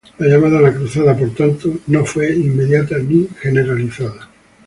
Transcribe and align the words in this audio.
La 0.17 0.25
llamada 0.27 0.57
a 0.57 0.61
la 0.63 0.73
cruzada, 0.73 1.15
por 1.15 1.29
tanto, 1.35 1.71
no 1.85 2.03
fue 2.03 2.35
inmediata 2.35 2.97
ni 2.97 3.27
generalizada. 3.39 4.29